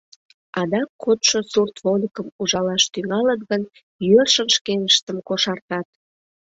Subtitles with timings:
[0.59, 3.63] Адак кодшо сурт вольыкым ужалаш тӱҥалыт гын,
[4.09, 5.87] йӧршын шкеныштым кошартат.